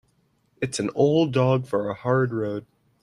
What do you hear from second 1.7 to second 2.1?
a